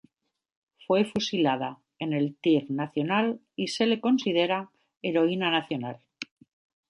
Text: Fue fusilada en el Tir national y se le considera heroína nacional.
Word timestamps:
Fue 0.87 1.05
fusilada 1.05 1.77
en 1.99 2.13
el 2.13 2.35
Tir 2.35 2.71
national 2.71 3.39
y 3.55 3.67
se 3.67 3.85
le 3.85 4.01
considera 4.01 4.71
heroína 5.03 5.51
nacional. 5.51 6.01